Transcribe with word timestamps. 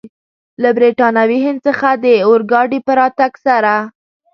له 0.61 0.69
برټانوي 0.77 1.39
هند 1.45 1.59
څخه 1.67 1.89
د 2.03 2.05
اورګاډي 2.27 2.79
په 2.87 2.91
راتګ 2.99 3.33
سره. 3.45 3.73